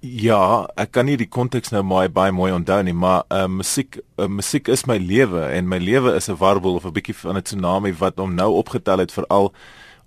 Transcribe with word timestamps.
Ja, 0.00 0.64
ek 0.80 0.94
kan 0.96 1.04
nie 1.10 1.18
die 1.20 1.28
konteks 1.28 1.74
nou 1.74 1.82
baie 1.84 2.08
baie 2.08 2.32
mooi 2.32 2.54
onthou 2.56 2.78
nie, 2.86 2.94
maar 2.96 3.26
uh 3.28 3.44
musiek 3.52 3.98
uh, 4.16 4.28
musiek 4.32 4.70
is 4.72 4.86
my 4.88 4.96
lewe 4.96 5.42
en 5.52 5.68
my 5.68 5.76
lewe 5.76 6.14
is 6.16 6.30
'n 6.30 6.38
warbel 6.40 6.76
of 6.76 6.86
'n 6.86 6.92
bietjie 6.92 7.14
van 7.14 7.36
'n 7.36 7.42
tsunami 7.42 7.92
wat 7.92 8.16
hom 8.16 8.34
nou 8.34 8.48
opgetel 8.48 8.98
het 8.98 9.12
veral 9.12 9.52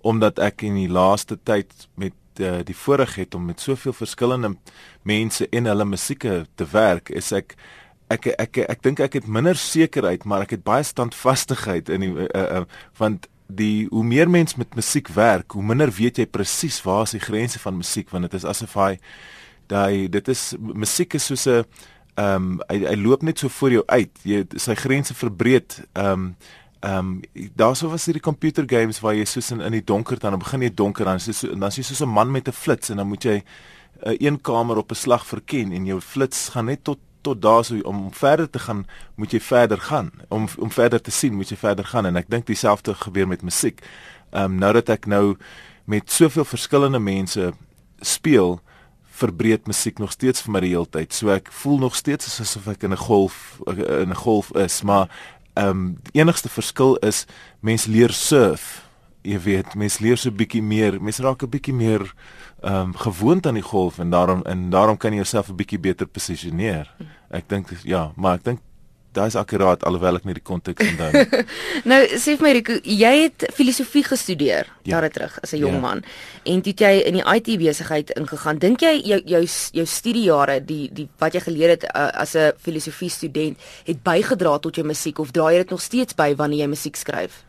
omdat 0.02 0.38
ek 0.38 0.62
in 0.62 0.74
die 0.74 0.88
laaste 0.88 1.38
tyd 1.44 1.70
met 1.94 2.12
uh, 2.40 2.64
die 2.64 2.74
voorreg 2.74 3.14
het 3.14 3.34
om 3.34 3.44
met 3.44 3.60
soveel 3.60 3.92
verskillende 3.92 4.56
mense 5.02 5.46
en 5.48 5.64
hulle 5.64 5.84
musieke 5.84 6.46
te 6.56 6.66
werk, 6.72 7.10
is 7.10 7.32
ek 7.32 7.54
ek 8.10 8.26
ek 8.26 8.58
ek, 8.58 8.58
ek 8.68 8.82
dink 8.82 9.00
ek 9.00 9.12
het 9.12 9.26
minder 9.26 9.56
sekerheid, 9.56 10.24
maar 10.24 10.42
ek 10.42 10.50
het 10.50 10.64
baie 10.64 10.82
standvastigheid 10.82 11.88
in 11.88 12.00
die 12.00 12.12
uh, 12.34 12.58
uh, 12.58 12.64
want 12.98 13.28
die 13.46 13.86
hoe 13.90 14.04
meer 14.04 14.28
mens 14.30 14.56
met 14.56 14.74
musiek 14.74 15.08
werk, 15.08 15.52
hoe 15.52 15.62
minder 15.62 15.90
weet 15.90 16.18
jy 16.18 16.26
presies 16.26 16.82
waar 16.82 17.02
is 17.02 17.10
die 17.14 17.20
grense 17.20 17.58
van 17.58 17.76
musiek 17.76 18.10
want 18.10 18.24
dit 18.24 18.34
is 18.34 18.44
asof 18.44 18.74
hy 18.74 18.98
daai 19.66 20.08
dit 20.08 20.28
is 20.28 20.54
musiek 20.58 21.14
is 21.14 21.26
soos 21.26 21.46
'n 21.46 21.64
ehm 22.14 22.34
um, 22.34 22.60
hy, 22.68 22.78
hy 22.86 22.96
loop 22.96 23.22
net 23.22 23.38
so 23.38 23.48
voor 23.48 23.70
jou 23.70 23.82
uit. 23.86 24.18
Jy 24.22 24.44
sy 24.56 24.74
grense 24.74 25.14
verbreed. 25.14 25.80
Ehm 25.92 26.12
um, 26.12 26.36
ehm 26.84 26.98
um, 26.98 27.20
daarso 27.56 27.88
was 27.88 28.04
hierdie 28.06 28.22
computer 28.22 28.64
games 28.66 29.00
waar 29.00 29.14
jy 29.16 29.24
soos 29.24 29.50
in, 29.50 29.60
in 29.60 29.72
die 29.72 29.84
donker 29.84 30.18
dan 30.20 30.38
begin 30.38 30.62
jy 30.62 30.70
donker 30.74 31.04
dan 31.08 31.20
soos 31.20 31.40
dan 31.40 31.70
is 31.70 31.76
jy 31.80 31.82
soos 31.82 32.02
'n 32.02 32.12
man 32.12 32.30
met 32.30 32.48
'n 32.48 32.52
flits 32.52 32.90
en 32.90 32.96
dan 32.96 33.08
moet 33.08 33.24
jy 33.24 33.36
'n 33.40 34.10
uh, 34.10 34.16
een 34.20 34.40
kamer 34.40 34.76
op 34.76 34.90
'n 34.90 34.94
slag 34.94 35.26
verken 35.26 35.72
en 35.72 35.86
jou 35.86 36.00
flits 36.00 36.48
gaan 36.48 36.66
net 36.66 36.84
tot 36.84 36.98
tot 37.22 37.42
daarso 37.42 37.80
om 37.82 38.12
verder 38.12 38.50
te 38.50 38.58
gaan 38.58 38.86
moet 39.14 39.32
jy 39.32 39.40
verder 39.40 39.80
gaan 39.80 40.10
om 40.28 40.48
om 40.58 40.70
verder 40.70 41.00
te 41.00 41.10
sien 41.10 41.34
moet 41.34 41.48
jy 41.48 41.56
verder 41.56 41.84
gaan 41.84 42.06
en 42.06 42.16
ek 42.16 42.28
dink 42.28 42.46
dieselfde 42.46 42.94
gebeur 42.94 43.28
met 43.28 43.42
musiek. 43.42 43.80
Ehm 44.30 44.44
um, 44.44 44.58
nou 44.58 44.72
dat 44.72 44.88
ek 44.88 45.06
nou 45.06 45.36
met 45.84 46.10
soveel 46.10 46.44
verskillende 46.44 46.98
mense 46.98 47.52
speel 48.00 48.60
verbreed 49.14 49.66
musiek 49.70 49.98
nog 50.02 50.12
steeds 50.12 50.42
vir 50.42 50.52
my 50.54 50.60
die 50.64 50.72
hele 50.74 50.88
tyd. 50.90 51.12
So 51.14 51.30
ek 51.34 51.52
voel 51.54 51.78
nog 51.78 51.94
steeds 51.98 52.40
asof 52.42 52.66
ek 52.72 52.82
in 52.82 52.92
'n 52.92 53.04
golf 53.06 53.60
in 53.66 54.10
'n 54.10 54.22
golf 54.24 54.50
is, 54.56 54.82
maar 54.82 55.08
ehm 55.54 55.68
um, 55.68 55.98
die 56.10 56.20
enigste 56.20 56.48
verskil 56.48 56.96
is 56.96 57.26
mense 57.60 57.90
leer 57.90 58.12
surf. 58.12 58.82
Jy 59.22 59.38
weet, 59.40 59.74
mense 59.74 60.02
leer 60.02 60.16
so 60.16 60.30
'n 60.30 60.36
bietjie 60.36 60.62
meer, 60.62 61.00
mense 61.00 61.22
raak 61.22 61.42
'n 61.42 61.50
bietjie 61.50 61.74
meer 61.74 62.02
ehm 62.62 62.74
um, 62.74 62.94
gewoond 62.96 63.46
aan 63.46 63.54
die 63.54 63.62
golf 63.62 63.98
en 63.98 64.10
daarom 64.10 64.42
en 64.42 64.70
daarom 64.70 64.96
kan 64.96 65.12
jy 65.12 65.16
jouself 65.16 65.48
'n 65.48 65.56
bietjie 65.56 65.78
beter 65.78 66.06
posisioneer. 66.06 66.90
Ek 67.30 67.48
dink 67.48 67.68
ja, 67.84 68.12
maar 68.16 68.34
ek 68.34 68.44
dink 68.44 68.60
Dit 69.14 69.30
is 69.30 69.36
akuraat 69.38 69.84
alhoewel 69.86 70.18
ek 70.18 70.26
nie 70.28 70.36
die 70.36 70.44
konteks 70.44 70.84
onthou 70.84 71.10
nie. 71.14 71.42
nou 71.90 72.00
sê 72.18 72.34
vir 72.34 72.46
my 72.46 72.52
Rico, 72.58 72.78
jy 72.82 73.12
het 73.22 73.46
filosofie 73.54 74.04
gestudeer 74.06 74.68
ja. 74.82 74.96
jare 74.96 75.10
terug 75.14 75.38
as 75.42 75.54
'n 75.54 75.62
jong 75.62 75.78
ja. 75.78 75.80
man 75.80 76.04
en 76.44 76.62
toe 76.66 76.74
jy 76.74 76.92
in 77.08 77.18
die 77.20 77.26
IT 77.36 77.50
besigheid 77.62 78.10
ingegaan. 78.18 78.58
Dink 78.58 78.82
jy 78.82 78.94
jou 79.04 79.20
jou 79.24 79.42
jou 79.72 79.86
studiejare, 79.86 80.60
die 80.64 80.90
die 80.92 81.08
wat 81.18 81.34
jy 81.34 81.40
geleer 81.46 81.76
het 81.76 81.84
uh, 81.94 82.10
as 82.12 82.34
'n 82.34 82.52
filosofie 82.58 83.10
student 83.10 83.58
het 83.84 84.02
bygedra 84.02 84.58
tot 84.58 84.74
jou 84.74 84.86
musiek 84.86 85.18
of 85.18 85.30
draai 85.30 85.56
dit 85.56 85.70
nog 85.70 85.80
steeds 85.80 86.14
by 86.14 86.34
wanneer 86.34 86.66
jy 86.66 86.68
musiek 86.68 86.96
skryf? 86.96 87.44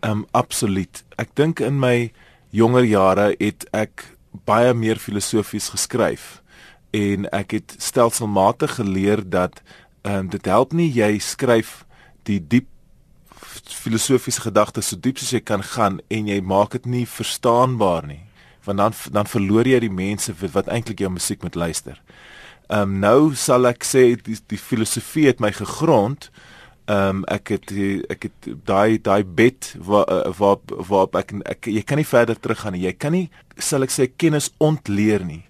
Ehm 0.00 0.10
um, 0.10 0.26
absoluut. 0.30 1.02
Ek 1.16 1.34
dink 1.34 1.60
in 1.60 1.78
my 1.78 2.12
jonger 2.50 2.84
jare 2.84 3.34
het 3.38 3.66
ek 3.72 4.04
baie 4.44 4.74
meer 4.74 4.96
filosofies 4.96 5.68
geskryf 5.68 6.42
en 6.90 7.26
ek 7.34 7.52
het 7.58 7.74
stelselmatig 7.78 8.78
geleer 8.78 9.22
dat 9.24 9.60
ehm 10.02 10.24
um, 10.24 10.28
dit 10.28 10.46
help 10.46 10.72
nie 10.72 10.90
jy 10.92 11.18
skryf 11.18 11.84
die 12.28 12.40
diep 12.40 12.66
filosofiese 13.64 14.40
gedagtes 14.40 14.90
so 14.90 14.96
diep 14.96 15.18
soos 15.18 15.32
jy 15.34 15.40
kan 15.40 15.62
gaan 15.62 16.00
en 16.10 16.28
jy 16.28 16.40
maak 16.40 16.74
dit 16.76 16.86
nie 16.86 17.06
verstaanbaar 17.06 18.06
nie 18.06 18.24
want 18.68 18.78
dan 18.78 18.92
dan 19.12 19.26
verloor 19.26 19.66
jy 19.66 19.80
die 19.80 19.92
mense 19.92 20.34
wat, 20.40 20.52
wat 20.52 20.68
eintlik 20.68 21.00
jou 21.00 21.10
musiek 21.10 21.42
moet 21.42 21.56
luister. 21.56 22.00
Ehm 22.68 22.82
um, 22.82 22.98
nou 23.00 23.34
sal 23.34 23.66
ek 23.70 23.84
sê 23.84 24.04
die, 24.20 24.36
die 24.52 24.60
filosofie 24.60 25.26
het 25.30 25.40
my 25.40 25.52
gegrond. 25.56 26.28
Ehm 26.86 27.22
um, 27.22 27.24
ek 27.32 27.54
het 27.56 27.72
ek 28.12 28.28
het 28.28 28.50
daai 28.68 28.98
daai 29.00 29.24
bed 29.24 29.72
waar 29.88 30.32
waar 30.38 30.58
waar 30.90 31.20
ek, 31.22 31.32
ek 31.44 31.70
jy 31.72 31.82
kan 31.82 32.00
nie 32.00 32.08
verder 32.08 32.36
teruggaan 32.36 32.76
nie. 32.76 32.84
Jy 32.86 32.92
kan 32.92 33.16
nie 33.16 33.28
sal 33.56 33.82
ek 33.88 33.94
sê 33.94 34.10
kennis 34.16 34.52
ontleer 34.58 35.24
nie. 35.24 35.44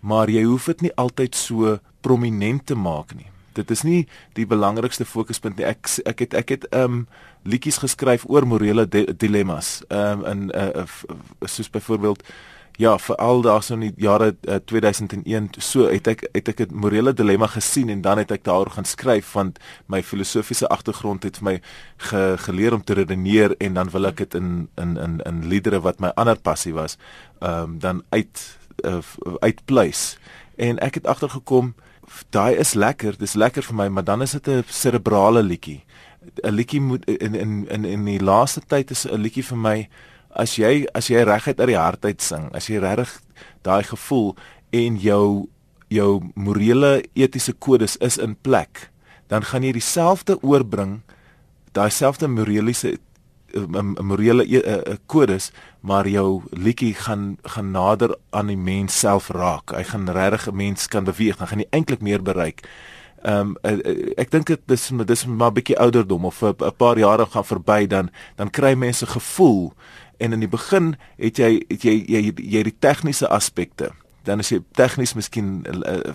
Maar 0.00 0.28
jy 0.28 0.42
hoef 0.44 0.66
dit 0.72 0.88
nie 0.88 0.96
altyd 0.96 1.34
so 1.34 1.78
prominent 2.02 2.66
te 2.66 2.74
maak 2.74 3.14
nie 3.14 3.30
dit 3.54 3.70
is 3.70 3.82
nie 3.82 4.06
die 4.38 4.46
belangrikste 4.46 5.04
fokuspunt 5.04 5.56
nie. 5.56 5.66
Ek 5.68 5.88
ek 6.04 6.24
het 6.26 6.34
ek 6.34 6.48
het 6.48 6.66
ehm 6.70 6.84
um, 6.84 7.06
liedjies 7.44 7.78
geskryf 7.78 8.24
oor 8.28 8.46
morele 8.46 8.88
dilemmas. 9.16 9.82
Ehm 9.88 10.24
um, 10.24 10.50
in 10.50 10.50
uh, 10.54 10.84
soos 11.44 11.70
byvoorbeeld 11.70 12.22
ja, 12.76 12.98
veral 12.98 13.42
daarso 13.42 13.74
in 13.74 13.80
die 13.80 13.92
jare 13.96 14.34
uh, 14.48 14.54
2001 14.64 15.48
so 15.62 15.86
het 15.86 16.08
ek 16.10 16.24
het 16.32 16.48
ek 16.48 16.60
'n 16.60 16.74
morele 16.74 17.12
dilemma 17.12 17.46
gesien 17.46 17.88
en 17.88 18.00
dan 18.00 18.18
het 18.18 18.30
ek 18.30 18.44
daaroor 18.44 18.70
gaan 18.70 18.84
skryf 18.84 19.32
want 19.32 19.58
my 19.86 20.02
filosofiese 20.02 20.68
agtergrond 20.68 21.22
het 21.22 21.36
vir 21.36 21.44
my 21.44 21.60
ge, 21.96 22.34
geleer 22.36 22.74
om 22.74 22.84
te 22.84 22.94
redeneer 22.94 23.54
en 23.58 23.74
dan 23.74 23.90
wil 23.90 24.06
ek 24.06 24.16
dit 24.16 24.34
in 24.34 24.68
in 24.76 24.96
in 24.96 25.20
in 25.20 25.46
liedere 25.46 25.80
wat 25.80 26.00
my 26.00 26.10
ander 26.14 26.38
passie 26.38 26.74
was, 26.74 26.98
ehm 27.40 27.62
um, 27.62 27.78
dan 27.78 28.02
uit 28.10 28.58
uh, 28.84 28.98
uitpleis. 29.40 30.18
En 30.56 30.78
ek 30.78 30.94
het 30.94 31.06
agtergekom 31.06 31.74
daai 32.30 32.56
is 32.58 32.74
lekker, 32.74 33.16
dis 33.18 33.34
lekker 33.34 33.62
vir 33.62 33.74
my, 33.74 33.88
maar 33.88 34.04
dan 34.04 34.22
is 34.22 34.32
dit 34.32 34.48
'n 34.48 34.64
serebrale 34.68 35.42
liedjie. 35.42 35.84
'n 36.42 36.54
Liedjie 36.54 36.80
moet 36.80 37.04
in 37.04 37.34
in 37.34 37.68
in 37.68 37.84
in 37.84 38.04
die 38.04 38.20
laaste 38.20 38.60
tyd 38.66 38.90
is 38.90 39.06
'n 39.06 39.20
liedjie 39.20 39.44
vir 39.44 39.58
my 39.58 39.88
as 40.34 40.56
jy 40.56 40.86
as 40.94 41.08
jy 41.08 41.22
reguit 41.22 41.60
uit 41.60 41.68
die 41.68 41.78
hart 41.78 42.04
uit 42.04 42.22
sing, 42.22 42.50
as 42.54 42.66
jy 42.66 42.78
regtig 42.78 43.20
daai 43.62 43.82
gevoel 43.82 44.34
en 44.72 44.96
jou 44.96 45.48
jou 45.88 46.22
morele 46.34 47.04
etiese 47.14 47.52
kodes 47.52 47.96
is 47.96 48.18
in 48.18 48.34
plek, 48.34 48.90
dan 49.28 49.42
gaan 49.42 49.62
jy 49.62 49.72
dieselfde 49.72 50.38
oorbring, 50.42 51.02
daai 51.72 51.90
selfde 51.90 52.28
morele 52.28 52.74
'n 53.54 53.96
morele 54.00 54.44
e, 54.44 54.58
e, 54.58 54.92
e, 54.92 54.98
kodes, 55.06 55.52
maar 55.80 56.08
jou 56.08 56.42
liedjie 56.50 56.94
gaan 56.94 57.38
gaan 57.42 57.70
nader 57.70 58.16
aan 58.30 58.46
die 58.46 58.56
mens 58.56 58.98
self 58.98 59.28
raak. 59.28 59.70
Hy 59.70 59.82
gaan 59.82 60.10
regtig 60.10 60.48
'n 60.48 60.56
mens 60.56 60.88
kan 60.88 61.04
beweeg, 61.04 61.36
dan 61.36 61.46
gaan 61.46 61.58
jy 61.58 61.66
eintlik 61.70 62.00
meer 62.00 62.22
bereik. 62.22 62.68
Ehm 63.22 63.56
um, 63.62 63.76
ek 64.16 64.30
dink 64.30 64.46
dit 64.46 64.60
is 64.70 64.90
dis 65.06 65.26
maar 65.26 65.50
'n 65.50 65.54
bietjie 65.54 65.78
ouderdom 65.78 66.24
of 66.24 66.42
'n 66.42 66.76
paar 66.76 66.98
jare 66.98 67.26
gaan 67.26 67.44
verby 67.44 67.86
dan 67.86 68.10
dan 68.36 68.50
kry 68.50 68.74
mense 68.74 69.06
gevoel 69.06 69.72
en 70.18 70.32
in 70.32 70.40
die 70.40 70.48
begin 70.48 70.96
het 71.16 71.36
jy 71.36 71.64
het 71.68 71.82
jy 71.82 72.04
jy 72.06 72.32
jy 72.36 72.62
die 72.62 72.76
tegniese 72.78 73.28
aspekte 73.28 73.90
dan 74.24 74.40
is 74.42 74.50
jy 74.52 74.60
tegnies 74.76 75.14
miskien 75.14 75.64
uh, 75.68 76.14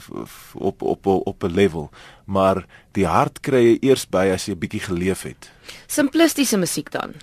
op 0.54 0.82
op 0.82 1.06
op 1.06 1.44
'n 1.44 1.54
level, 1.54 1.90
maar 2.26 2.66
die 2.92 3.06
hart 3.06 3.40
kry 3.40 3.64
jy 3.64 3.78
eers 3.90 4.08
by 4.10 4.30
as 4.34 4.46
jy 4.46 4.54
'n 4.54 4.60
bietjie 4.60 4.86
geleef 4.90 5.22
het. 5.24 5.52
Simplistiese 5.88 6.58
musiek 6.58 6.92
dan. 6.92 7.14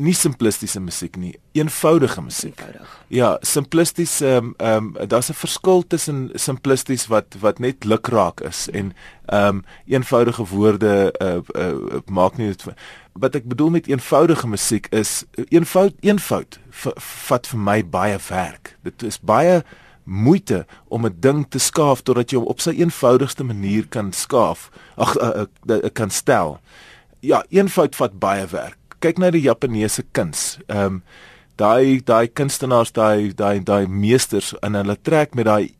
Nie 0.00 0.14
simplistiese 0.14 0.80
musiek 0.80 1.16
nie, 1.16 1.34
eenvoudige 1.52 2.22
musiek. 2.22 2.60
Eenvoudig. 2.60 3.04
Ja, 3.08 3.38
simplisties 3.40 4.20
ehm 4.20 4.36
um, 4.36 4.54
ehm 4.56 4.96
um, 4.96 5.08
daar's 5.08 5.28
'n 5.30 5.34
verskil 5.34 5.86
tussen 5.86 6.30
simplisties 6.34 7.06
wat 7.06 7.36
wat 7.40 7.58
net 7.58 7.84
lukraak 7.84 8.40
is 8.40 8.68
en 8.70 8.92
ehm 9.26 9.46
um, 9.46 9.64
eenvoudige 9.86 10.44
woorde 10.46 11.14
uh, 11.22 11.62
uh, 11.62 12.00
maak 12.06 12.36
nie 12.36 12.46
dit 12.46 12.64
wat 13.12 13.34
ek 13.34 13.44
bedoel 13.44 13.70
met 13.70 13.86
eenvoudige 13.86 14.48
musiek 14.48 14.86
is 14.94 15.24
eenvoud 15.48 15.94
eenvoud 16.00 16.58
vat 17.26 17.46
vir 17.46 17.58
my 17.58 17.84
baie 17.84 18.18
werk. 18.28 18.76
Dit 18.82 19.02
is 19.02 19.20
baie 19.20 19.62
moeite 20.04 20.66
om 20.88 21.06
'n 21.06 21.16
ding 21.18 21.46
te 21.48 21.58
skaaf 21.58 22.02
totdat 22.02 22.30
jy 22.30 22.38
hom 22.38 22.46
op 22.46 22.60
sy 22.60 22.70
eenvoudigste 22.70 23.44
manier 23.44 23.86
kan 23.88 24.12
skaaf. 24.12 24.70
Ag 24.96 25.16
uh, 25.16 25.28
uh, 25.68 25.76
uh, 25.76 25.90
kan 25.92 26.10
stel. 26.10 26.60
Ja, 27.20 27.44
eenvoud 27.48 27.96
vat 27.96 28.18
baie 28.18 28.46
werk. 28.46 28.78
Kyk 28.98 29.18
na 29.18 29.30
die 29.30 29.42
Japaneese 29.42 30.04
kuns. 30.12 30.58
Ehm 30.66 30.84
um, 30.84 31.02
daai 31.56 32.00
daai 32.04 32.28
kunstenaars, 32.28 32.92
daai 32.92 33.34
daai 33.36 33.60
daai 33.60 33.86
meesters 33.86 34.54
en 34.62 34.74
hulle 34.74 34.96
trek 35.02 35.34
met 35.34 35.44
daai 35.44 35.74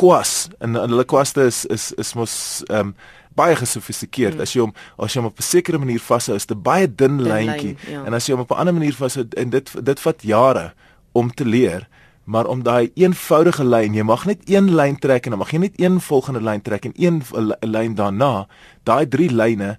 kwas 0.00 0.48
en 0.60 0.74
hulle 0.74 1.04
kwaste 1.04 1.44
is 1.46 1.64
is 1.64 1.92
is 1.92 2.14
mos 2.14 2.64
ehm 2.68 2.80
um, 2.92 2.94
baie 3.34 3.56
gesofistikeerd. 3.56 4.34
Mm. 4.34 4.40
As 4.44 4.52
jy 4.52 4.60
hom 4.60 4.74
as 4.98 5.14
jy 5.14 5.20
hom 5.20 5.30
op 5.30 5.38
'n 5.38 5.42
sekere 5.42 5.78
manier 5.78 6.00
vashou, 6.00 6.36
is 6.36 6.46
dit 6.46 6.62
baie 6.62 6.86
dun 6.86 7.22
lyntjie. 7.22 7.76
Ja. 7.88 8.04
En 8.04 8.14
as 8.14 8.26
jy 8.26 8.34
hom 8.34 8.42
op 8.42 8.50
'n 8.50 8.60
ander 8.60 8.74
manier 8.74 8.94
vashou 8.94 9.24
en 9.36 9.50
dit 9.50 9.84
dit 9.84 10.00
vat 10.00 10.22
jare 10.22 10.72
om 11.12 11.30
te 11.30 11.44
leer 11.44 11.88
maar 12.24 12.46
om 12.46 12.62
daai 12.62 12.90
eenvoudige 12.94 13.64
lyn, 13.64 13.94
jy 13.94 14.04
mag 14.06 14.24
net 14.26 14.44
een 14.50 14.70
lyn 14.74 14.96
trek 14.98 15.26
en 15.26 15.34
dan 15.34 15.42
mag 15.42 15.50
jy 15.50 15.58
net 15.58 15.80
een 15.80 16.00
volgende 16.00 16.40
lyn 16.40 16.62
trek 16.62 16.84
en 16.84 16.94
een 16.96 17.22
lyn 17.60 17.94
daarna, 17.98 18.46
daai 18.86 19.08
drie 19.08 19.30
lyne 19.30 19.78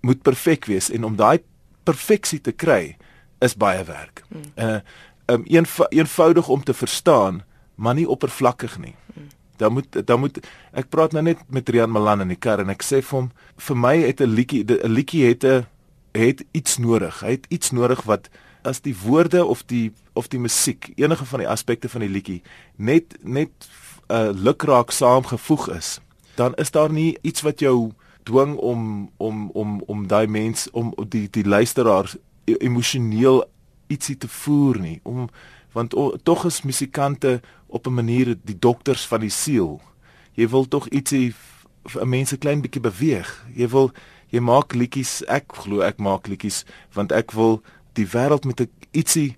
moet 0.00 0.22
perfek 0.22 0.66
wees 0.66 0.90
en 0.90 1.04
om 1.04 1.16
daai 1.16 1.38
perfeksie 1.84 2.40
te 2.40 2.52
kry 2.52 2.96
is 3.44 3.56
baie 3.56 3.84
werk. 3.84 4.24
Hmm. 4.28 4.52
Uh 4.56 4.80
um 5.26 5.42
een, 5.48 5.66
eenvoudig 5.88 6.48
om 6.48 6.64
te 6.64 6.74
verstaan, 6.74 7.42
maar 7.74 7.94
nie 7.94 8.08
oppervlakkig 8.08 8.78
nie. 8.78 8.94
Hmm. 9.14 9.28
Dan 9.56 9.72
moet 9.72 10.06
dan 10.06 10.20
moet 10.20 10.40
ek 10.72 10.88
praat 10.88 11.12
nou 11.12 11.22
net 11.24 11.38
met 11.48 11.68
Rian 11.68 11.90
Malan 11.90 12.20
in 12.20 12.28
die 12.28 12.40
kar 12.40 12.60
en 12.60 12.68
ek 12.68 12.84
sê 12.84 13.00
vir 13.00 13.20
hom 13.20 13.30
vir 13.56 13.76
my 13.76 13.96
het 14.02 14.20
'n 14.20 14.34
liedjie 14.34 14.64
'n 14.64 14.92
liedjie 14.92 15.28
het 15.28 15.44
'n 15.44 15.66
het 16.12 16.44
iets 16.52 16.78
nodig. 16.78 17.20
Hy 17.20 17.30
het 17.30 17.46
iets 17.48 17.70
nodig 17.70 18.02
wat 18.02 18.28
as 18.64 18.80
die 18.80 18.96
woorde 19.04 19.44
of 19.44 19.62
die 19.66 19.92
of 20.12 20.28
die 20.28 20.38
musiek, 20.38 20.92
enige 20.96 21.24
van 21.24 21.42
die 21.42 21.48
aspekte 21.48 21.88
van 21.88 22.00
die 22.00 22.10
liedjie 22.10 22.42
net 22.76 23.16
net 23.22 23.68
uh, 24.08 24.30
lukraak 24.32 24.90
saamgevoeg 24.90 25.68
is, 25.76 25.98
dan 26.34 26.54
is 26.54 26.70
daar 26.70 26.92
nie 26.92 27.16
iets 27.22 27.42
wat 27.42 27.60
jou 27.60 27.92
dwing 28.24 28.56
om 28.56 29.10
om 29.16 29.50
om 29.50 29.82
om 29.86 30.06
daai 30.06 30.26
mens 30.26 30.68
om 30.72 30.94
die 31.08 31.28
die 31.30 31.44
luisteraar 31.44 32.14
e-, 32.44 32.58
emosioneel 32.60 33.44
ietsie 33.86 34.16
te 34.16 34.28
voer 34.28 34.80
nie 34.80 35.00
om 35.02 35.28
want 35.74 35.94
tog 36.22 36.44
is 36.46 36.62
musikante 36.62 37.40
op 37.66 37.86
'n 37.86 37.94
manier 37.94 38.36
die 38.42 38.58
dokters 38.58 39.06
van 39.06 39.20
die 39.20 39.30
siel. 39.30 39.80
Jy 40.32 40.48
wil 40.48 40.68
tog 40.68 40.88
ietsie 40.88 41.34
'n 42.00 42.08
mens 42.08 42.32
'n 42.32 42.38
klein 42.38 42.60
bietjie 42.60 42.80
beweeg. 42.80 43.46
Jy 43.54 43.68
wil 43.68 43.92
jy 44.28 44.40
maak 44.40 44.74
liedjies, 44.74 45.22
ek 45.26 45.44
glo 45.52 45.80
ek 45.80 45.98
maak 45.98 46.26
liedjies 46.26 46.64
want 46.92 47.12
ek 47.12 47.32
wil 47.32 47.62
die 47.94 48.06
wêreld 48.06 48.44
met 48.44 48.60
'n 48.60 48.70
ietsie 48.92 49.36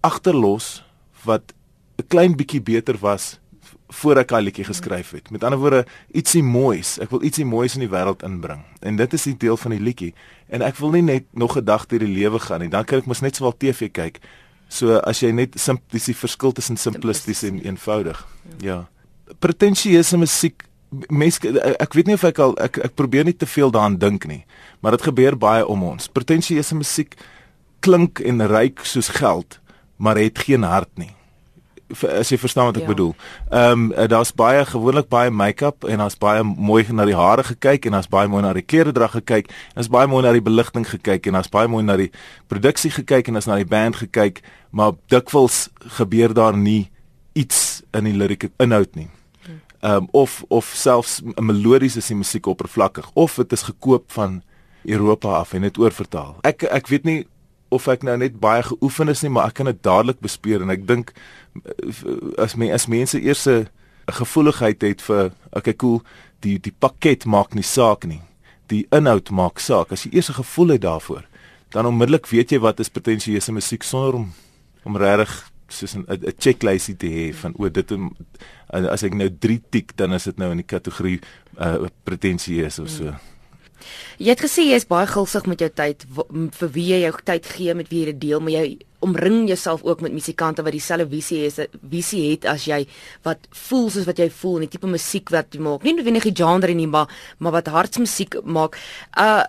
agterlos 0.00 0.84
wat 1.24 1.52
'n 1.98 2.06
klein 2.08 2.36
bietjie 2.36 2.62
beter 2.62 2.96
was 2.98 3.40
voor 3.90 4.20
ek 4.22 4.28
daai 4.28 4.42
liedjie 4.42 4.64
geskryf 4.64 5.10
het. 5.10 5.30
Met 5.30 5.44
ander 5.44 5.58
woorde, 5.58 5.84
ietsie 6.14 6.42
moois. 6.42 6.98
Ek 7.02 7.10
wil 7.10 7.24
ietsie 7.26 7.44
moois 7.44 7.74
in 7.74 7.80
die 7.80 7.90
wêreld 7.90 8.22
inbring. 8.22 8.62
En 8.80 8.96
dit 8.96 9.12
is 9.12 9.26
die 9.26 9.36
deel 9.36 9.56
van 9.56 9.74
die 9.74 9.80
liedjie. 9.80 10.14
En 10.48 10.62
ek 10.62 10.78
wil 10.78 10.90
nie 10.90 11.02
net 11.02 11.24
nog 11.32 11.56
'n 11.56 11.64
dag 11.64 11.86
deur 11.86 11.98
die 11.98 12.14
lewe 12.14 12.38
gaan 12.38 12.60
nie. 12.60 12.68
Dan 12.68 12.84
kan 12.84 12.98
ek 12.98 13.06
mos 13.06 13.20
net 13.20 13.36
sowel 13.36 13.56
TV 13.56 13.90
kyk. 13.90 14.20
So 14.68 14.96
as 14.98 15.20
jy 15.20 15.30
net 15.30 15.58
simplis 15.60 16.04
die 16.04 16.16
verskil 16.16 16.52
tussen 16.52 16.76
simplisties 16.76 17.42
en 17.42 17.60
eenvoudig. 17.60 18.26
Ja. 18.58 18.88
Pretensieuse 19.38 20.16
musiek 20.16 20.64
mense 21.08 21.46
ek 21.78 21.94
weet 21.94 22.06
nie 22.06 22.14
of 22.14 22.24
ek 22.24 22.38
al 22.38 22.56
ek 22.62 22.78
ek 22.78 22.94
probeer 22.98 23.24
nie 23.24 23.36
te 23.36 23.46
veel 23.46 23.70
daaraan 23.70 23.98
dink 23.98 24.26
nie, 24.26 24.44
maar 24.82 24.96
dit 24.96 25.06
gebeur 25.06 25.36
baie 25.38 25.66
om 25.66 25.82
ons. 25.82 26.08
Pretensieuse 26.08 26.74
musiek 26.74 27.16
klink 27.80 28.20
en 28.20 28.46
ryk 28.46 28.84
soos 28.84 29.08
geld, 29.08 29.60
maar 29.96 30.16
het 30.16 30.38
geen 30.38 30.62
hart 30.62 30.92
nie 31.00 31.14
as 31.90 32.30
jy 32.30 32.38
verstaan 32.38 32.70
wat 32.70 32.78
ek 32.78 32.86
ja. 32.86 32.90
bedoel. 32.92 33.14
Ehm 33.50 33.90
um, 33.90 34.08
daar's 34.08 34.32
baie 34.34 34.64
gewoonlik 34.66 35.08
baie 35.10 35.30
make-up 35.30 35.84
en 35.84 35.98
daar's 35.98 36.18
baie 36.18 36.42
mooi 36.42 36.84
na 36.92 37.04
die 37.04 37.16
hare 37.16 37.44
gekyk 37.44 37.86
en 37.86 37.96
daar's 37.98 38.10
baie 38.10 38.28
mooi 38.28 38.42
na 38.42 38.52
die 38.54 38.64
kleredrag 38.64 39.16
gekyk 39.18 39.50
daar's 39.74 39.90
baie 39.90 40.06
mooi 40.06 40.22
na 40.22 40.32
die 40.32 40.44
beligting 40.44 40.86
gekyk 40.88 41.26
en 41.26 41.38
daar's 41.38 41.50
baie 41.50 41.68
mooi 41.68 41.82
na 41.84 41.96
die 41.96 42.10
produksie 42.46 42.90
gekyk 42.90 43.28
en 43.28 43.38
daar's 43.38 43.48
na 43.50 43.56
die 43.58 43.68
band 43.68 43.96
gekyk, 43.96 44.42
maar 44.70 44.92
dikwels 45.10 45.68
gebeur 45.98 46.34
daar 46.34 46.56
nie 46.56 46.90
iets 47.32 47.82
in 47.94 48.04
die 48.04 48.14
lirieke 48.14 48.50
inhoud 48.58 48.94
nie. 48.94 49.10
Ehm 49.80 50.04
um, 50.04 50.08
of 50.12 50.44
of 50.48 50.70
selfs 50.74 51.20
melodies 51.40 51.96
is 51.96 52.06
die 52.06 52.16
musiek 52.16 52.46
oppervlakkig 52.46 53.10
of 53.14 53.34
dit 53.34 53.52
is 53.52 53.62
gekoop 53.62 54.12
van 54.12 54.42
Europa 54.84 55.28
af 55.28 55.52
en 55.52 55.62
dit 55.62 55.78
oorvertaal. 55.78 56.36
Ek 56.42 56.62
ek 56.62 56.88
weet 56.88 57.04
nie 57.04 57.26
of 57.70 57.88
ek 57.88 58.02
nou 58.02 58.16
net 58.16 58.40
baie 58.40 58.62
geoefen 58.62 59.08
is 59.08 59.22
nie, 59.22 59.30
maar 59.30 59.50
ek 59.50 59.60
kan 59.60 59.70
dit 59.70 59.82
dadelik 59.82 60.20
bespeer 60.20 60.62
en 60.62 60.70
ek 60.70 60.86
dink 60.86 61.12
eh, 61.64 62.42
as 62.42 62.56
my 62.56 62.70
as 62.74 62.86
mense 62.86 63.18
eers 63.20 63.46
'n 63.46 63.68
gevoeligheid 64.10 64.82
het 64.82 65.02
vir 65.02 65.32
okay 65.52 65.74
cool, 65.74 66.02
die 66.40 66.58
die 66.58 66.74
pakket 66.78 67.26
maak 67.26 67.54
nie 67.54 67.66
saak 67.66 68.04
nie. 68.04 68.20
Die 68.66 68.86
inhoud 68.90 69.30
maak 69.30 69.58
saak. 69.58 69.92
As 69.92 70.04
jy 70.04 70.10
eers 70.14 70.30
'n 70.30 70.42
gevoel 70.42 70.68
het 70.68 70.82
daarvoor, 70.82 71.24
dan 71.70 71.86
onmiddellik 71.86 72.26
weet 72.26 72.50
jy 72.50 72.58
wat 72.58 72.80
is 72.80 72.88
pretensieuse 72.88 73.52
musiek 73.52 73.82
sonder 73.82 74.14
om 74.14 74.32
om 74.84 74.96
regtig 74.96 75.50
soos 75.68 75.94
'n 75.94 76.04
'n 76.08 76.34
checklysie 76.38 76.96
te 76.96 77.06
hê 77.06 77.34
van 77.34 77.54
o 77.58 77.68
dit 77.68 77.92
as 78.70 79.02
ek 79.02 79.14
nou 79.14 79.30
3 79.30 79.60
tik 79.70 79.96
dan 79.96 80.12
is 80.12 80.24
dit 80.24 80.36
nou 80.36 80.50
in 80.50 80.56
die 80.56 80.66
kategorie 80.76 81.20
uh, 81.58 81.86
pretensieus 82.04 82.78
of 82.78 82.88
so. 82.88 83.04
Hmm. 83.04 83.18
Jy 84.18 84.34
het 84.34 84.44
gesê 84.44 84.66
jy 84.68 84.78
is 84.80 84.88
baie 84.88 85.08
gulsig 85.10 85.46
met 85.50 85.60
jou 85.60 85.70
tyd 85.70 86.06
vir 86.58 86.72
wie 86.74 86.86
jy 86.92 87.02
jou 87.04 87.12
tyd 87.24 87.46
gee 87.46 87.74
met 87.74 87.90
wie 87.90 88.04
jy 88.04 88.12
dit 88.12 88.20
deel, 88.28 88.40
maar 88.40 88.54
jy 88.54 88.78
omring 89.00 89.46
jouself 89.48 89.82
ook 89.82 90.00
met 90.04 90.12
musikante 90.12 90.62
wat 90.62 90.72
dieselfde 90.76 91.08
visie 91.08 91.44
het, 91.46 91.70
visie 91.90 92.24
het 92.30 92.44
as 92.44 92.66
jy 92.68 92.82
wat 93.24 93.48
voel 93.68 93.88
soos 93.90 94.04
wat 94.08 94.20
jy 94.20 94.28
voel 94.42 94.58
en 94.58 94.66
die 94.66 94.74
tipe 94.74 94.90
musiek 94.90 95.32
wat 95.32 95.56
jy 95.56 95.62
maak. 95.64 95.86
Nie 95.86 95.94
noodwendig 95.96 96.28
die 96.28 96.36
genre 96.36 96.74
nie, 96.76 96.88
maar 96.88 97.08
maar 97.38 97.56
wat 97.60 97.72
hartsmusiek 97.72 98.40
maak. 98.44 98.78
Uh 99.16 99.44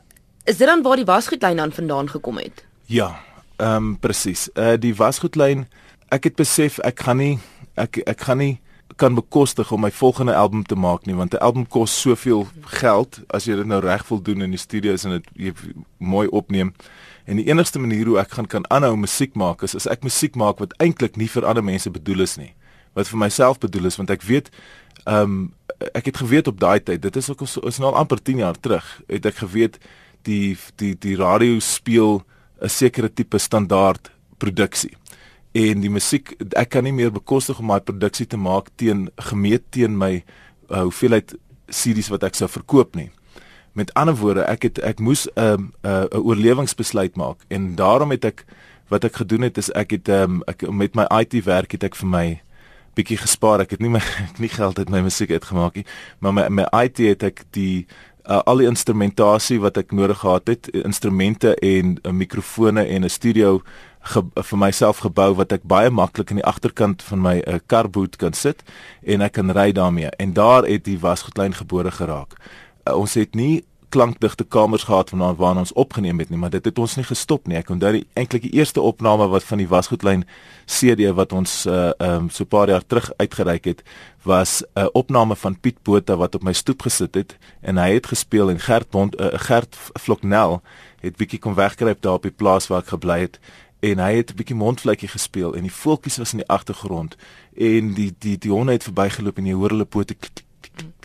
is 0.50 0.58
dit 0.58 0.66
dan 0.66 0.82
waar 0.82 0.98
die 0.98 1.06
wasgoedlyn 1.06 1.60
aan 1.62 1.72
vandaan 1.72 2.10
gekom 2.10 2.40
het? 2.42 2.64
Ja, 2.90 3.22
ehm 3.58 3.76
um, 3.76 3.98
presies. 4.00 4.50
Uh 4.56 4.74
die 4.80 4.96
wasgoedlyn 4.96 5.68
ek 6.12 6.24
het 6.24 6.36
besef 6.36 6.80
ek 6.80 7.04
gaan 7.06 7.18
nie 7.18 7.40
ek 7.80 8.02
ek 8.08 8.28
gaan 8.28 8.42
nie 8.42 8.60
kan 8.96 9.16
bekostig 9.16 9.72
om 9.72 9.82
my 9.82 9.92
volgende 9.92 10.36
album 10.36 10.64
te 10.64 10.76
maak 10.76 11.06
nie 11.06 11.16
want 11.16 11.34
'n 11.34 11.38
album 11.38 11.68
kos 11.68 12.02
soveel 12.02 12.48
geld 12.82 13.20
as 13.30 13.46
jy 13.46 13.56
dit 13.56 13.66
nou 13.66 13.80
reg 13.82 14.08
wil 14.08 14.22
doen 14.22 14.42
in 14.42 14.50
die 14.50 14.60
studios 14.60 15.04
en 15.04 15.12
dit 15.12 15.54
mooi 15.98 16.28
opneem. 16.28 16.74
En 17.26 17.36
die 17.36 17.48
enigste 17.48 17.80
manier 17.80 18.06
hoe 18.06 18.20
ek 18.20 18.32
gaan 18.32 18.48
kan 18.48 18.70
aanhou 18.70 18.96
musiek 18.96 19.34
maak 19.36 19.64
is 19.64 19.76
as 19.76 19.88
ek 19.88 20.04
musiek 20.04 20.36
maak 20.36 20.60
wat 20.60 20.74
eintlik 20.78 21.16
nie 21.16 21.30
vir 21.30 21.46
ander 21.46 21.64
mense 21.64 21.90
bedoel 21.90 22.22
is 22.22 22.38
nie. 22.38 22.54
Wat 22.94 23.08
vir 23.08 23.18
myself 23.18 23.60
bedoel 23.60 23.86
is 23.86 23.96
want 23.96 24.10
ek 24.10 24.22
weet 24.22 24.50
ehm 25.06 25.24
um, 25.24 25.54
ek 25.94 26.06
het 26.06 26.18
geweet 26.18 26.48
op 26.48 26.60
daai 26.60 26.80
tyd, 26.80 27.02
dit 27.02 27.16
is 27.16 27.30
ook 27.30 27.42
is, 27.42 27.58
is 27.58 27.80
nou 27.80 27.92
al 27.92 27.98
amper 27.98 28.22
10 28.22 28.38
jaar 28.38 28.60
terug, 28.60 29.02
het 29.08 29.26
ek 29.26 29.36
geweet 29.36 29.80
die 30.22 30.58
die 30.76 30.96
die 31.00 31.16
radio 31.16 31.60
speel 31.60 32.24
'n 32.62 32.70
sekere 32.70 33.14
tipe 33.14 33.38
standaard 33.38 34.12
produksie 34.38 35.01
en 35.52 35.82
die 35.84 35.92
musiek 35.92 36.34
ek 36.56 36.70
kan 36.76 36.84
nie 36.88 36.96
meer 36.96 37.12
bekostig 37.12 37.60
om 37.60 37.68
my 37.72 37.80
produksie 37.84 38.28
te 38.28 38.40
maak 38.40 38.70
teen 38.80 39.10
gemeet 39.32 39.66
teen 39.72 39.98
my 39.98 40.24
uh, 40.70 40.84
hoeveelheid 40.88 41.36
CD's 41.72 42.12
wat 42.12 42.24
ek 42.28 42.36
sou 42.36 42.50
verkoop 42.52 42.96
nie. 42.96 43.10
Met 43.76 43.94
ander 43.96 44.16
woorde, 44.20 44.44
ek 44.52 44.68
het 44.68 44.80
ek 44.84 45.00
moes 45.00 45.28
'n 45.28 45.40
um, 45.40 45.72
'n 45.84 45.88
uh, 45.88 46.06
'n 46.12 46.24
oorlewingsbesluit 46.24 47.16
maak 47.16 47.44
en 47.50 47.76
daarom 47.76 48.12
het 48.12 48.26
ek 48.26 48.46
wat 48.92 49.04
ek 49.04 49.16
gedoen 49.24 49.42
het 49.48 49.58
is 49.58 49.72
ek 49.72 49.92
het 49.92 50.10
um, 50.10 50.44
ek 50.48 50.68
met 50.72 50.96
my 50.96 51.06
IT 51.22 51.44
werk 51.46 51.72
het 51.72 51.84
ek 51.84 51.96
vir 51.96 52.08
my 52.08 52.42
bietjie 52.96 53.18
gespaar. 53.18 53.64
Ek 53.64 53.72
het 53.72 53.80
nie 53.80 53.92
my 53.92 54.02
nie 54.44 54.52
geld 54.52 54.80
uit 54.80 54.90
my 54.90 55.02
musiek 55.02 55.32
uitgemaak 55.32 55.76
nie, 55.80 55.86
maar 56.20 56.34
my 56.34 56.48
my 56.50 56.68
IT 56.84 56.98
het 56.98 57.24
ek 57.24 57.44
die 57.56 57.88
uh, 58.26 58.42
al 58.46 58.62
die 58.62 58.68
instrumentasie 58.70 59.60
wat 59.62 59.78
ek 59.78 59.92
nodig 59.92 60.22
gehad 60.24 60.48
het, 60.48 60.68
instrumente 60.68 61.56
en 61.56 61.98
uh, 62.04 62.12
mikrofone 62.12 62.86
en 62.86 63.06
'n 63.06 63.10
studio 63.10 63.62
ge, 64.02 64.24
vir 64.36 64.58
myself 64.58 65.02
gebou 65.06 65.34
wat 65.36 65.52
ek 65.52 65.64
baie 65.64 65.90
maklik 65.90 66.30
in 66.30 66.42
die 66.42 66.46
agterkant 66.46 67.04
van 67.04 67.22
my 67.22 67.42
uh, 67.48 67.60
karboot 67.66 68.16
kan 68.18 68.34
sit 68.34 68.64
en 69.04 69.22
ek 69.22 69.34
kan 69.38 69.52
ry 69.52 69.72
daarmee 69.72 70.10
en 70.18 70.34
daar 70.34 70.64
het 70.64 70.86
die 70.86 71.00
wasgoedlyn 71.00 71.54
gebore 71.54 71.92
geraak. 71.92 72.38
Uh, 72.88 72.98
ons 72.98 73.14
het 73.14 73.36
nie 73.36 73.64
klankdigte 73.92 74.46
kamers 74.48 74.86
gehad 74.88 75.12
waarna 75.12 75.34
waar 75.36 75.58
ons 75.60 75.74
opgeneem 75.74 76.20
het 76.20 76.30
nie, 76.32 76.40
maar 76.40 76.50
dit 76.50 76.66
het 76.66 76.80
ons 76.80 76.96
nie 76.96 77.06
gestop 77.06 77.48
nie. 77.48 77.58
Ek 77.60 77.70
onthou 77.70 77.92
die 77.98 78.06
eintlik 78.16 78.46
die 78.48 78.54
eerste 78.60 78.82
opname 78.82 79.28
wat 79.32 79.44
van 79.44 79.60
die 79.62 79.68
wasgoedlyn 79.68 80.24
CD 80.66 81.12
wat 81.18 81.36
ons 81.36 81.66
uh 81.68 81.92
um 82.00 82.30
so 82.30 82.44
'n 82.44 82.48
paar 82.48 82.70
jaar 82.70 82.86
terug 82.88 83.12
uitgereik 83.18 83.66
het, 83.66 83.84
was 84.24 84.62
'n 84.62 84.80
uh, 84.80 84.88
opname 84.94 85.36
van 85.36 85.60
Piet 85.60 85.84
Botha 85.84 86.16
wat 86.16 86.36
op 86.36 86.44
my 86.44 86.54
stoep 86.54 86.82
gesit 86.82 87.16
het 87.16 87.38
en 87.62 87.78
hy 87.78 87.94
het 87.94 88.08
gespeel 88.08 88.50
en 88.50 88.60
Gert 88.60 88.90
Bond 88.90 89.20
uh, 89.20 89.28
Gert 89.34 89.78
Vloknel 89.94 90.62
het 91.00 91.16
bietjie 91.16 91.40
kom 91.40 91.54
wegkruip 91.54 92.02
daar 92.02 92.14
op 92.14 92.24
die 92.24 92.32
plaas 92.32 92.68
waar 92.68 92.82
ek 92.82 92.88
gebly 92.88 93.20
het 93.20 93.40
en 93.80 94.00
hy 94.00 94.16
het 94.16 94.32
'n 94.32 94.36
bietjie 94.36 94.56
mondvletjie 94.56 95.10
gespeel 95.10 95.56
en 95.56 95.62
die 95.62 95.74
voeltjies 95.74 96.18
was 96.18 96.32
in 96.32 96.38
die 96.38 96.48
agtergrond 96.48 97.16
en 97.56 97.94
die 97.94 98.14
die 98.20 98.38
die 98.38 98.52
honde 98.52 98.72
het 98.72 98.84
verbygeloop 98.84 99.38
en 99.38 99.46
jy 99.46 99.54
hoor 99.54 99.70
hulle 99.70 99.86
pote 99.86 100.14
klik, 100.14 100.44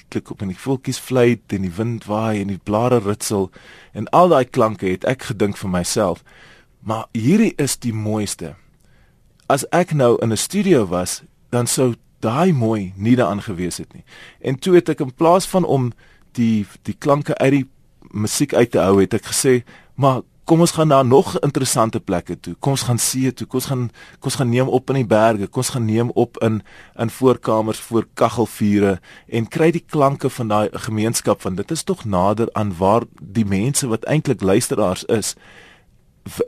klik, 0.08 0.30
op 0.30 0.42
en 0.42 0.48
die 0.48 0.58
voeltjies 0.58 0.98
fluit 0.98 1.52
en 1.52 1.62
die 1.62 1.76
wind 1.76 2.04
waai 2.04 2.40
en 2.40 2.48
die 2.48 2.62
blare 2.62 2.98
ritsel 2.98 3.50
en 3.92 4.08
al 4.08 4.28
daai 4.28 4.44
klanke 4.44 4.86
het 4.86 5.04
ek 5.04 5.22
gedink 5.32 5.56
vir 5.56 5.70
myself 5.70 6.22
maar 6.86 7.06
hierdie 7.12 7.52
is 7.58 7.74
die 7.82 7.92
mooiste. 7.92 8.54
As 9.50 9.64
ek 9.74 9.90
nou 9.92 10.16
in 10.22 10.32
'n 10.32 10.36
studio 10.36 10.86
was 10.86 11.22
dan 11.50 11.66
sou 11.66 11.94
daai 12.20 12.52
mooi 12.52 12.92
nie 12.96 13.16
daaraan 13.16 13.42
gewees 13.42 13.76
het 13.76 13.92
nie. 13.94 14.04
En 14.40 14.58
toe 14.58 14.74
het 14.74 14.88
ek 14.88 15.00
in 15.00 15.14
plaas 15.14 15.46
van 15.46 15.64
om 15.64 15.92
die 16.32 16.66
die 16.82 16.94
klanke 16.98 17.34
uit 17.38 17.52
die 17.52 17.66
musiek 18.10 18.54
uit 18.54 18.70
te 18.70 18.78
hou 18.78 19.00
het 19.00 19.14
ek 19.14 19.26
gesê 19.26 19.64
maar 19.94 20.22
kom 20.46 20.62
ons 20.62 20.70
gaan 20.76 20.88
na 20.88 21.02
nog 21.02 21.34
interessante 21.42 22.00
plekke 22.00 22.36
toe. 22.40 22.54
Kom 22.62 22.76
ons 22.76 22.86
gaan 22.86 23.00
see 23.02 23.32
toe. 23.34 23.46
Kom 23.50 23.58
ons 23.58 23.66
gaan 23.66 23.84
kom 24.20 24.30
ons 24.30 24.38
gaan 24.38 24.50
neem 24.50 24.70
op 24.78 24.90
in 24.94 25.00
die 25.00 25.08
berge. 25.10 25.48
Kom 25.50 25.64
ons 25.64 25.72
gaan 25.74 25.88
neem 25.88 26.12
op 26.14 26.38
in 26.46 26.60
in 26.94 27.10
voorkamers 27.10 27.82
voor 27.88 28.06
kaggelvure 28.14 28.96
en 29.26 29.48
kry 29.50 29.72
die 29.74 29.82
klanke 29.82 30.30
van 30.30 30.48
daai 30.54 30.68
gemeenskap 30.86 31.42
van 31.42 31.58
dit 31.58 31.70
is 31.70 31.82
tog 31.82 32.04
nader 32.04 32.52
aan 32.52 32.76
waar 32.78 33.08
die 33.20 33.46
mense 33.46 33.90
wat 33.90 34.06
eintlik 34.06 34.40
luisteraars 34.40 35.04
is 35.10 35.34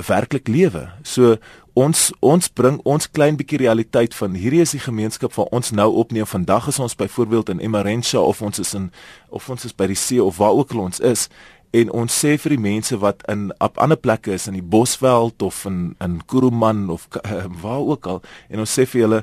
werklik 0.07 0.49
lewe. 0.49 0.89
So 1.03 1.37
ons 1.79 2.09
ons 2.23 2.49
bring 2.51 2.81
ons 2.87 3.11
klein 3.11 3.37
bietjie 3.39 3.61
realiteit 3.63 4.15
van 4.19 4.35
hierdie 4.39 4.63
is 4.63 4.75
die 4.75 4.83
gemeenskap 4.83 5.35
waar 5.35 5.51
ons 5.55 5.71
nou 5.71 5.91
opneem. 6.01 6.27
Vandag 6.27 6.71
is 6.71 6.79
ons 6.83 6.97
byvoorbeeld 6.99 7.51
in 7.55 7.63
Emarensha 7.67 8.23
of 8.23 8.43
ons 8.43 8.59
is 8.59 8.75
in 8.75 8.91
of 9.29 9.51
ons 9.51 9.67
is 9.67 9.75
by 9.75 9.91
die 9.91 9.99
see 9.99 10.23
of 10.23 10.39
waar 10.39 10.55
ook 10.59 10.75
al 10.75 10.87
ons 10.89 11.01
is 11.01 11.29
en 11.71 11.91
ons 11.93 12.21
sê 12.25 12.37
vir 12.41 12.55
die 12.57 12.63
mense 12.63 12.97
wat 12.97 13.23
in 13.29 13.49
op 13.65 13.79
ander 13.79 13.99
plekke 14.01 14.33
is 14.33 14.47
in 14.49 14.57
die 14.57 14.65
Bosveld 14.65 15.43
of 15.43 15.65
in 15.69 15.97
in 16.05 16.21
Kuruman 16.27 16.89
of 16.91 17.09
uh, 17.25 17.45
waar 17.63 17.85
ook 17.85 18.07
al 18.07 18.23
en 18.49 18.65
ons 18.65 18.79
sê 18.79 18.87
vir 18.87 19.05
hulle 19.07 19.23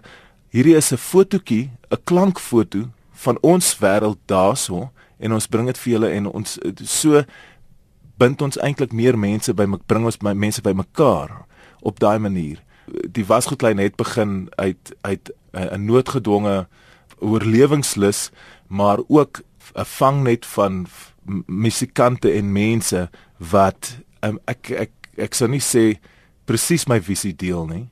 hierdie 0.55 0.75
is 0.75 0.91
'n 0.91 0.97
fotootjie, 0.97 1.71
'n 1.91 2.03
klankfoto 2.03 2.89
van 3.11 3.37
ons 3.41 3.77
wêreld 3.79 4.19
daarso 4.25 4.91
en 5.19 5.33
ons 5.33 5.47
bring 5.47 5.65
dit 5.65 5.77
vir 5.77 5.91
julle 5.93 6.09
en 6.09 6.27
ons 6.27 6.59
so 6.83 7.23
bind 8.17 8.41
ons 8.41 8.57
eintlik 8.57 8.93
meer 8.93 9.17
mense 9.17 9.53
by 9.53 9.65
bring 9.87 10.05
ons 10.05 10.19
mense 10.21 10.61
by 10.61 10.73
mekaar 10.73 11.45
op 11.81 11.99
daai 11.99 12.19
manier. 12.19 12.61
Die 12.87 13.25
wasgoedlyn 13.25 13.77
het 13.77 13.95
begin 13.95 14.49
uit 14.55 14.93
uit 15.01 15.31
'n 15.53 15.85
noodgedwonge 15.85 16.67
oorlewingslus, 17.19 18.31
maar 18.67 18.99
ook 19.07 19.41
'n 19.75 19.85
vangnet 19.85 20.45
van 20.45 20.85
musikante 21.45 22.31
en 22.31 22.51
mense 22.51 23.09
wat 23.37 23.97
um, 24.21 24.39
ek 24.45 24.71
ek 24.71 24.91
ek 25.17 25.33
sou 25.33 25.47
nie 25.49 25.63
sê 25.63 25.97
presies 26.45 26.87
my 26.87 26.99
visie 27.01 27.33
deel 27.33 27.65
nie, 27.67 27.85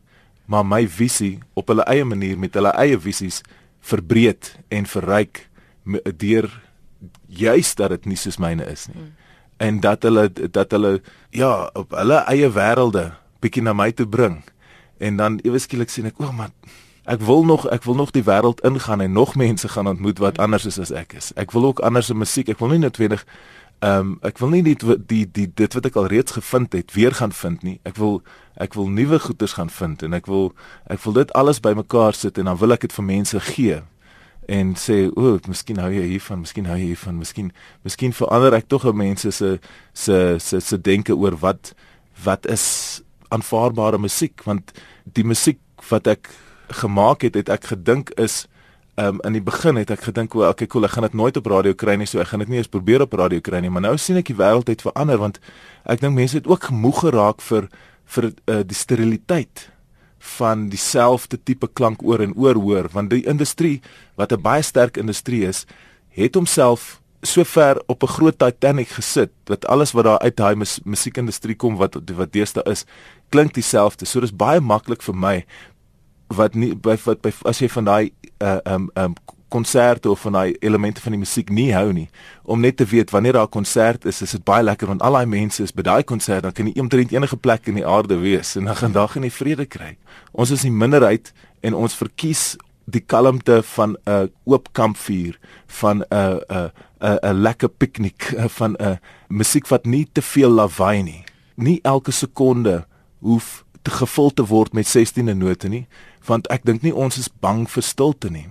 maar 0.45 0.65
my 0.65 0.87
visie 0.87 1.39
op 1.53 1.67
hulle 1.71 1.85
eie 1.89 2.05
manier 2.05 2.37
met 2.37 2.53
hulle 2.53 2.73
eie 2.77 2.99
visies 2.99 3.41
verbreed 3.83 4.53
en 4.69 4.85
verryk 4.85 5.47
deur 6.19 6.49
juist 7.27 7.77
dat 7.77 7.89
dit 7.89 8.05
nie 8.13 8.19
soos 8.19 8.39
myne 8.39 8.65
is 8.71 8.87
nie. 8.87 8.99
Hmm. 8.99 9.11
En 9.57 9.79
dat 9.79 10.03
hulle 10.03 10.29
dat 10.31 10.71
hulle 10.71 11.01
ja, 11.31 11.69
op 11.73 11.91
hulle 11.95 12.23
eie 12.31 12.49
wêrelde 12.51 13.11
bietjie 13.43 13.63
na 13.63 13.73
my 13.75 13.91
toe 13.91 14.07
bring. 14.07 14.41
En 15.03 15.17
dan 15.19 15.39
ewe 15.43 15.59
skielik 15.59 15.91
sien 15.91 16.07
ek, 16.07 16.19
o, 16.19 16.27
oh, 16.29 16.35
maar 16.35 16.51
ek 17.05 17.19
wil 17.19 17.43
nog 17.45 17.67
ek 17.67 17.83
wil 17.83 17.95
nog 17.95 18.11
die 18.11 18.23
wêreld 18.23 18.61
ingaan 18.63 19.01
en 19.01 19.11
nog 19.11 19.35
mense 19.35 19.67
gaan 19.67 19.87
ontmoet 19.87 20.17
wat 20.17 20.39
anders 20.39 20.65
is 20.65 20.79
as 20.79 20.91
ek 20.91 21.13
is. 21.13 21.31
Ek 21.35 21.51
wil 21.51 21.65
ook 21.65 21.79
anders 21.79 22.09
in 22.09 22.17
musiek. 22.17 22.49
Ek 22.49 22.59
wil 22.59 22.69
nie 22.69 22.79
noodwendig 22.79 23.25
ehm 23.83 23.99
um, 23.99 24.17
ek 24.21 24.37
wil 24.39 24.49
nie 24.49 24.63
die, 24.63 24.77
die 25.07 25.25
die 25.31 25.47
dit 25.53 25.73
wat 25.73 25.85
ek 25.85 25.95
al 25.99 26.07
reeds 26.07 26.31
gevind 26.31 26.73
het 26.73 26.93
weer 26.95 27.11
gaan 27.11 27.33
vind 27.35 27.63
nie. 27.63 27.79
Ek 27.83 27.97
wil 27.99 28.21
ek 28.55 28.77
wil 28.79 28.87
nuwe 28.87 29.19
goeders 29.19 29.57
gaan 29.57 29.69
vind 29.69 30.03
en 30.03 30.13
ek 30.13 30.29
wil 30.31 30.53
ek 30.87 31.01
wil 31.03 31.13
dit 31.13 31.33
alles 31.33 31.59
bymekaar 31.59 32.15
sit 32.15 32.37
en 32.37 32.45
dan 32.45 32.57
wil 32.57 32.71
ek 32.71 32.85
dit 32.87 32.93
vir 32.93 33.03
mense 33.03 33.39
gee 33.39 33.81
en 34.47 34.73
sê 34.75 35.07
o, 35.15 35.37
miskien 35.47 35.79
hou 35.79 35.89
jy 35.91 36.03
hiervan, 36.13 36.41
miskien 36.43 36.65
hou 36.67 36.77
jy 36.77 36.89
hiervan, 36.91 37.17
miskien 37.19 37.51
miskien 37.83 38.15
verander 38.15 38.55
ek 38.55 38.67
tog 38.67 38.85
'n 38.85 38.95
mense 38.95 39.31
se 39.31 39.59
se 39.93 40.39
se 40.39 40.59
se 40.59 40.77
denke 40.77 41.15
oor 41.15 41.35
wat 41.39 41.73
wat 42.23 42.45
is 42.45 43.01
aanvaarbare 43.29 43.97
musiek 43.97 44.43
want 44.43 44.71
die 45.03 45.23
musiek 45.23 45.59
wat 45.89 46.07
ek 46.07 46.29
gemaak 46.73 47.21
het, 47.21 47.35
het 47.35 47.49
ek 47.49 47.65
gedink 47.73 48.09
is 48.19 48.47
um, 48.95 49.19
in 49.23 49.37
die 49.37 49.43
begin 49.43 49.79
het 49.79 49.91
ek 49.91 50.07
gedink 50.09 50.35
o, 50.35 50.45
okay, 50.47 50.67
cool, 50.67 50.85
ek 50.85 50.95
gaan 50.95 51.07
dit 51.07 51.17
nooit 51.17 51.37
op 51.37 51.49
radio 51.49 51.73
kry 51.73 51.95
nie, 51.99 52.07
so 52.09 52.21
ek 52.21 52.31
gaan 52.31 52.43
dit 52.45 52.53
nie 52.53 52.61
eens 52.61 52.71
probeer 52.71 53.05
op 53.05 53.13
radio 53.17 53.41
kry 53.43 53.61
nie, 53.63 53.71
maar 53.73 53.85
nou 53.85 53.95
sien 53.97 54.19
ek 54.19 54.31
die 54.31 54.37
wêreld 54.37 54.69
het 54.71 54.85
verander 54.85 55.21
want 55.21 55.39
ek 55.89 56.03
dink 56.03 56.15
mense 56.17 56.37
het 56.37 56.49
ook 56.49 56.69
gemoeg 56.71 57.05
geraak 57.07 57.41
vir 57.41 57.69
vir 58.13 58.29
uh, 58.29 58.61
die 58.67 58.77
steriliteit 58.77 59.69
van 60.37 60.67
dieselfde 60.71 61.39
tipe 61.39 61.67
klank 61.75 62.03
oor 62.03 62.21
en 62.23 62.35
oor 62.39 62.59
hoor 62.59 62.89
want 62.93 63.11
die 63.11 63.25
industrie 63.27 63.81
wat 64.19 64.31
'n 64.31 64.41
baie 64.41 64.61
sterk 64.63 64.97
industrie 64.97 65.43
is 65.47 65.65
het 66.15 66.35
homself 66.35 67.03
so 67.23 67.43
ver 67.43 67.81
op 67.87 68.03
'n 68.03 68.07
groot 68.07 68.37
Titanic 68.37 68.87
gesit 68.87 69.31
dat 69.43 69.65
alles 69.65 69.91
wat 69.91 70.03
daar 70.03 70.19
uit 70.19 70.35
daai 70.35 70.55
mus 70.55 70.79
musiekindustrie 70.83 71.55
kom 71.55 71.75
wat 71.75 71.95
wat 72.15 72.31
deesdae 72.31 72.63
is 72.63 72.85
klink 73.29 73.53
dieselfde. 73.53 74.05
So 74.05 74.19
dis 74.19 74.35
baie 74.35 74.59
maklik 74.59 75.01
vir 75.01 75.15
my 75.15 75.45
wat 76.35 76.55
nie 76.55 76.73
by 76.75 76.97
wat 77.05 77.21
by 77.21 77.31
as 77.49 77.59
jy 77.59 77.69
van 77.69 77.85
daai 77.85 78.11
uh 78.39 78.59
um 78.65 78.89
um 78.95 79.15
konserte 79.53 80.09
of 80.09 80.21
van 80.25 80.31
daai 80.31 80.55
elemente 80.59 81.01
van 81.01 81.13
die 81.13 81.21
musiek 81.21 81.49
nie 81.53 81.69
hou 81.73 81.91
nie 81.93 82.07
om 82.43 82.59
net 82.59 82.77
te 82.77 82.85
weet 82.89 83.11
wanneer 83.13 83.37
daar 83.37 83.49
'n 83.49 83.57
konsert 83.59 84.05
is 84.05 84.21
is 84.21 84.31
dit 84.31 84.43
baie 84.43 84.63
lekker 84.63 84.87
want 84.87 85.01
al 85.01 85.13
daai 85.13 85.25
mense 85.25 85.63
is 85.63 85.73
by 85.73 85.81
daai 85.81 86.03
konsert 86.03 86.43
dan 86.43 86.51
kan 86.51 86.67
jy 86.67 86.79
omtrent 86.79 87.11
enige 87.11 87.37
plek 87.37 87.67
in 87.67 87.75
die 87.75 87.85
aarde 87.85 88.17
wees 88.17 88.55
en 88.55 88.65
dan 88.65 88.75
gaan 88.75 88.91
dag 88.91 89.15
in 89.15 89.21
die 89.21 89.37
vrede 89.39 89.65
kry. 89.65 89.97
Ons 90.31 90.51
is 90.51 90.61
die 90.61 90.71
minderheid 90.71 91.33
en 91.61 91.73
ons 91.73 91.95
verkies 91.95 92.55
die 92.85 93.01
kalmte 93.01 93.63
van 93.63 93.97
'n 94.05 94.31
oop 94.43 94.69
kampvuur 94.71 95.39
van 95.67 96.03
'n 96.09 96.39
'n 96.49 96.71
'n 96.99 97.19
'n 97.23 97.41
lekker 97.41 97.69
piknik 97.69 98.33
van 98.59 98.75
'n 98.79 98.99
musiek 99.27 99.67
wat 99.67 99.85
nie 99.85 100.07
te 100.11 100.21
veel 100.21 100.49
lawaai 100.49 101.03
nie. 101.03 101.23
Nie 101.55 101.79
elke 101.83 102.11
sekonde 102.11 102.85
hoef 103.19 103.63
te 103.81 103.91
gevul 103.91 104.33
te 104.33 104.45
word 104.45 104.73
met 104.73 104.87
16de 104.87 105.35
note 105.35 105.67
nie 105.67 105.87
want 106.27 106.49
ek 106.53 106.65
dink 106.67 106.83
nie 106.83 106.95
ons 106.95 107.17
is 107.19 107.29
bang 107.43 107.65
vir 107.69 107.83
stilte 107.83 108.31
nie 108.33 108.47